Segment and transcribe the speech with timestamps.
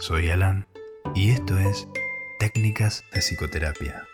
[0.00, 0.68] Soy Alan
[1.16, 1.88] y esto es
[2.38, 4.06] Técnicas de Psicoterapia,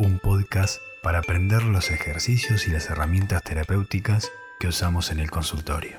[0.00, 5.98] un podcast para aprender los ejercicios y las herramientas terapéuticas que usamos en el consultorio.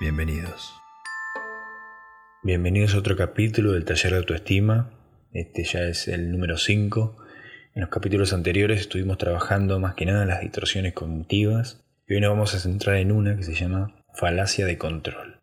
[0.00, 0.74] Bienvenidos.
[2.42, 4.90] Bienvenidos a otro capítulo del taller de autoestima.
[5.32, 7.27] Este ya es el número 5
[7.78, 12.20] en los capítulos anteriores estuvimos trabajando más que nada en las distorsiones cognitivas y hoy
[12.20, 15.38] nos vamos a centrar en una que se llama falacia de control.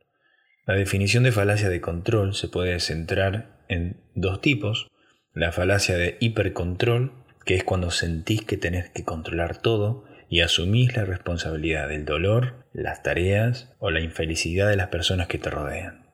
[0.65, 4.91] La definición de falacia de control se puede centrar en dos tipos.
[5.33, 7.13] La falacia de hipercontrol,
[7.45, 12.65] que es cuando sentís que tenés que controlar todo y asumís la responsabilidad del dolor,
[12.73, 16.09] las tareas o la infelicidad de las personas que te rodean.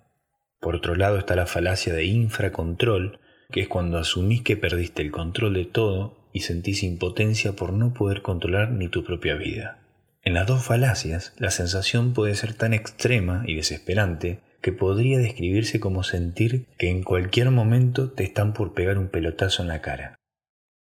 [0.60, 3.20] Por otro lado está la falacia de infracontrol,
[3.52, 7.94] que es cuando asumís que perdiste el control de todo y sentís impotencia por no
[7.94, 9.80] poder controlar ni tu propia vida.
[10.24, 15.80] En las dos falacias, la sensación puede ser tan extrema y desesperante que podría describirse
[15.80, 20.16] como sentir que en cualquier momento te están por pegar un pelotazo en la cara.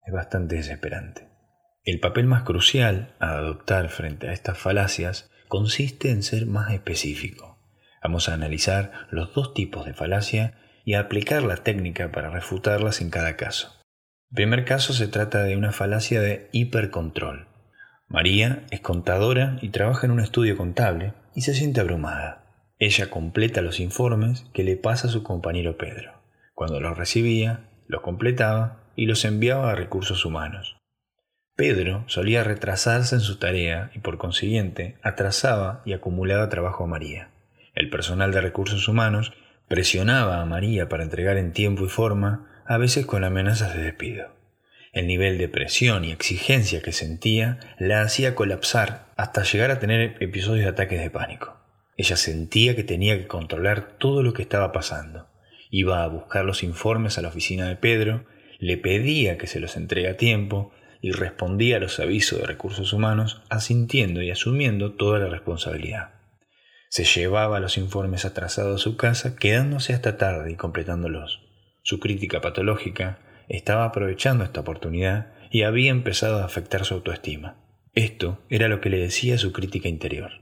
[0.04, 1.28] Es bastante desesperante.
[1.84, 7.58] El papel más crucial a adoptar frente a estas falacias consiste en ser más específico.
[8.02, 10.54] Vamos a analizar los dos tipos de falacia
[10.90, 13.80] y aplicar la técnica para refutarlas en cada caso.
[14.32, 17.46] El primer caso se trata de una falacia de hipercontrol.
[18.08, 22.42] María es contadora y trabaja en un estudio contable y se siente abrumada.
[22.80, 26.20] Ella completa los informes que le pasa a su compañero Pedro.
[26.54, 30.76] Cuando los recibía, los completaba y los enviaba a recursos humanos.
[31.54, 37.30] Pedro solía retrasarse en su tarea y por consiguiente atrasaba y acumulaba trabajo a María.
[37.76, 39.32] El personal de recursos humanos
[39.70, 44.34] Presionaba a María para entregar en tiempo y forma, a veces con amenazas de despido.
[44.92, 50.16] El nivel de presión y exigencia que sentía la hacía colapsar hasta llegar a tener
[50.18, 51.56] episodios de ataques de pánico.
[51.96, 55.28] Ella sentía que tenía que controlar todo lo que estaba pasando.
[55.70, 58.26] Iba a buscar los informes a la oficina de Pedro,
[58.58, 62.92] le pedía que se los entregue a tiempo y respondía a los avisos de recursos
[62.92, 66.19] humanos asintiendo y asumiendo toda la responsabilidad.
[66.90, 71.40] Se llevaba los informes atrasados a su casa, quedándose hasta tarde y completándolos.
[71.82, 77.64] Su crítica patológica estaba aprovechando esta oportunidad y había empezado a afectar su autoestima.
[77.94, 80.32] Esto era lo que le decía su crítica interior.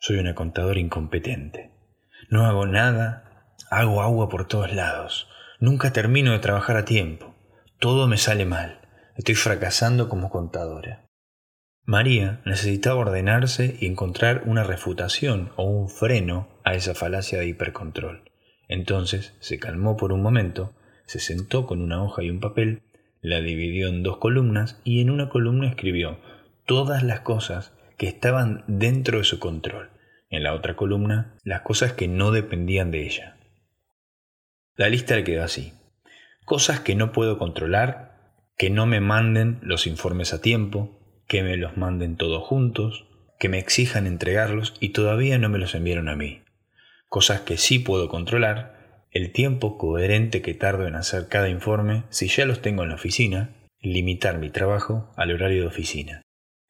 [0.00, 1.70] Soy una contadora incompetente.
[2.30, 5.28] No hago nada, hago agua por todos lados.
[5.60, 7.36] Nunca termino de trabajar a tiempo.
[7.78, 8.80] Todo me sale mal.
[9.16, 11.09] Estoy fracasando como contadora.
[11.90, 18.30] María necesitaba ordenarse y encontrar una refutación o un freno a esa falacia de hipercontrol.
[18.68, 20.72] Entonces se calmó por un momento,
[21.06, 22.84] se sentó con una hoja y un papel,
[23.22, 26.20] la dividió en dos columnas y en una columna escribió
[26.64, 29.90] todas las cosas que estaban dentro de su control.
[30.28, 33.36] En la otra columna, las cosas que no dependían de ella.
[34.76, 35.72] La lista le quedó así.
[36.44, 40.99] Cosas que no puedo controlar, que no me manden los informes a tiempo,
[41.30, 43.06] que me los manden todos juntos,
[43.38, 46.42] que me exijan entregarlos y todavía no me los enviaron a mí.
[47.08, 52.26] Cosas que sí puedo controlar, el tiempo coherente que tardo en hacer cada informe si
[52.26, 56.22] ya los tengo en la oficina, limitar mi trabajo al horario de oficina.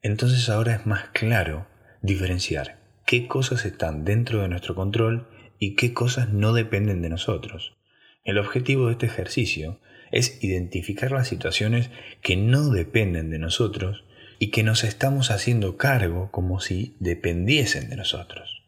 [0.03, 1.67] Entonces ahora es más claro
[2.03, 5.27] diferenciar qué cosas están dentro de nuestro control
[5.59, 7.79] y qué cosas no dependen de nosotros.
[8.25, 9.81] El objetivo de este ejercicio
[10.13, 14.05] es identificar las situaciones que no dependen de nosotros
[14.43, 18.65] y que nos estamos haciendo cargo como si dependiesen de nosotros.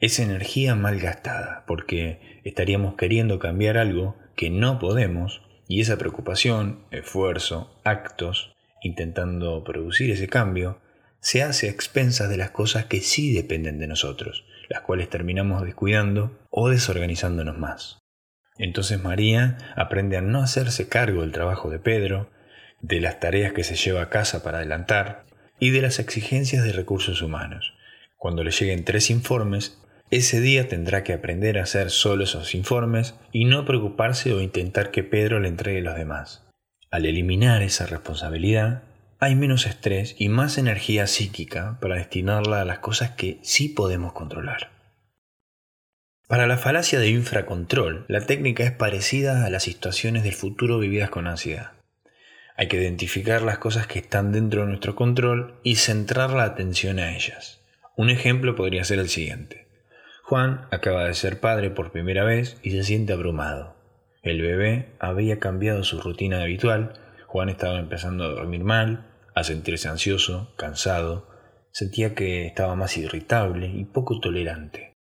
[0.00, 6.86] Es energía mal gastada porque estaríamos queriendo cambiar algo que no podemos y esa preocupación,
[6.90, 8.52] esfuerzo, actos,
[8.82, 10.80] intentando producir ese cambio,
[11.20, 15.62] se hace a expensas de las cosas que sí dependen de nosotros, las cuales terminamos
[15.62, 17.98] descuidando o desorganizándonos más.
[18.58, 22.28] Entonces María aprende a no hacerse cargo del trabajo de Pedro,
[22.82, 25.24] de las tareas que se lleva a casa para adelantar
[25.58, 27.72] y de las exigencias de recursos humanos.
[28.16, 29.78] Cuando le lleguen tres informes,
[30.10, 34.90] ese día tendrá que aprender a hacer solo esos informes y no preocuparse o intentar
[34.90, 36.44] que Pedro le entregue los demás.
[36.90, 38.82] Al eliminar esa responsabilidad,
[39.20, 44.12] hay menos estrés y más energía psíquica para destinarla a las cosas que sí podemos
[44.12, 44.70] controlar.
[46.28, 51.10] Para la falacia de infracontrol, la técnica es parecida a las situaciones del futuro vividas
[51.10, 51.72] con ansiedad.
[52.56, 56.98] Hay que identificar las cosas que están dentro de nuestro control y centrar la atención
[56.98, 57.60] a ellas.
[57.96, 59.66] Un ejemplo podría ser el siguiente.
[60.24, 63.76] Juan acaba de ser padre por primera vez y se siente abrumado.
[64.22, 66.94] El bebé había cambiado su rutina habitual,
[67.26, 71.28] Juan estaba empezando a dormir mal, a sentirse ansioso, cansado,
[71.72, 74.92] sentía que estaba más irritable y poco tolerante.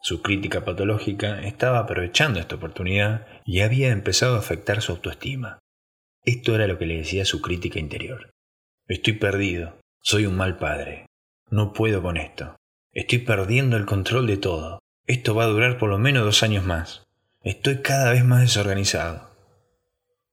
[0.00, 5.58] Su crítica patológica estaba aprovechando esta oportunidad y había empezado a afectar su autoestima.
[6.24, 8.30] Esto era lo que le decía su crítica interior.
[8.86, 11.06] Estoy perdido, soy un mal padre,
[11.50, 12.56] no puedo con esto,
[12.92, 16.64] estoy perdiendo el control de todo, esto va a durar por lo menos dos años
[16.64, 17.04] más,
[17.42, 19.30] estoy cada vez más desorganizado.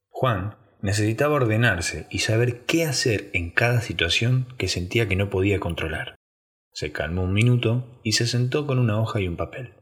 [0.08, 5.60] Juan necesitaba ordenarse y saber qué hacer en cada situación que sentía que no podía
[5.60, 6.16] controlar.
[6.72, 9.74] Se calmó un minuto y se sentó con una hoja y un papel.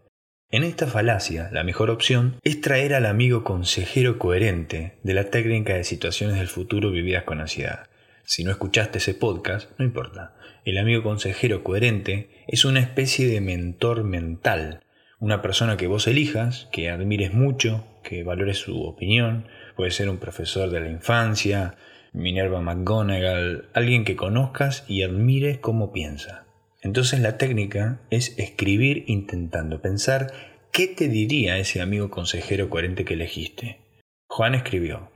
[0.49, 5.75] En esta falacia, la mejor opción es traer al amigo consejero coherente de la técnica
[5.75, 7.89] de situaciones del futuro vividas con ansiedad.
[8.23, 10.37] Si no escuchaste ese podcast, no importa.
[10.65, 14.85] El amigo consejero coherente es una especie de mentor mental,
[15.19, 20.19] una persona que vos elijas, que admires mucho, que valores su opinión, puede ser un
[20.19, 21.75] profesor de la infancia,
[22.13, 26.46] Minerva McGonagall, alguien que conozcas y admires cómo piensa.
[26.83, 30.33] Entonces la técnica es escribir intentando pensar
[30.73, 33.81] qué te diría ese amigo consejero coherente que elegiste.
[34.29, 35.11] Juan escribió,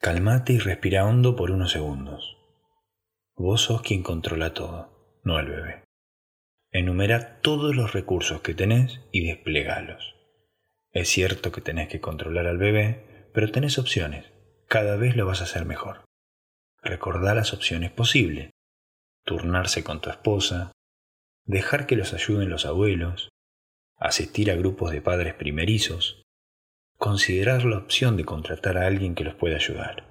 [0.00, 2.36] Calmate y respira hondo por unos segundos.
[3.36, 5.84] Vos sos quien controla todo, no el bebé.
[6.70, 10.14] Enumera todos los recursos que tenés y desplegalos.
[10.92, 14.26] Es cierto que tenés que controlar al bebé, pero tenés opciones.
[14.68, 16.04] Cada vez lo vas a hacer mejor.
[16.82, 18.50] Recordá las opciones posibles.
[19.24, 20.72] Turnarse con tu esposa,
[21.46, 23.28] dejar que los ayuden los abuelos,
[23.96, 26.22] asistir a grupos de padres primerizos,
[26.96, 30.06] considerar la opción de contratar a alguien que los pueda ayudar.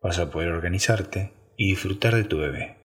[0.00, 2.80] Vas a poder organizarte y disfrutar de tu bebé.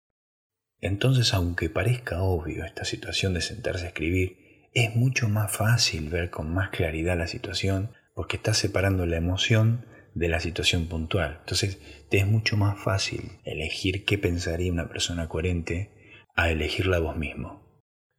[0.81, 6.29] Entonces, aunque parezca obvio esta situación de sentarse a escribir, es mucho más fácil ver
[6.29, 11.37] con más claridad la situación porque estás separando la emoción de la situación puntual.
[11.41, 11.79] Entonces,
[12.09, 15.91] te es mucho más fácil elegir qué pensaría una persona coherente
[16.35, 17.64] a elegirla vos mismo.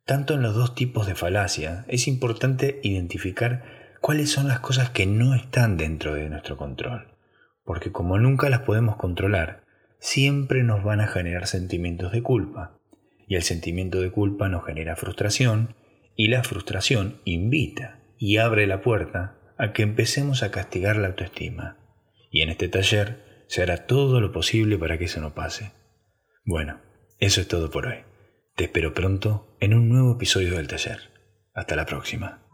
[0.07, 3.65] Tanto en los dos tipos de falacia es importante identificar
[4.01, 7.09] cuáles son las cosas que no están dentro de nuestro control,
[7.65, 9.65] porque como nunca las podemos controlar,
[9.99, 12.79] siempre nos van a generar sentimientos de culpa,
[13.27, 15.75] y el sentimiento de culpa nos genera frustración,
[16.15, 21.79] y la frustración invita y abre la puerta a que empecemos a castigar la autoestima.
[22.31, 25.73] Y en este taller se hará todo lo posible para que eso no pase.
[26.45, 26.79] Bueno,
[27.19, 27.97] eso es todo por hoy.
[28.57, 31.13] Te espero pronto en un nuevo episodio del taller.
[31.53, 32.46] Hasta la próxima.